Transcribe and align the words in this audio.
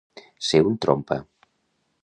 Ser 0.47 0.61
un 0.69 0.79
trompa. 0.85 1.21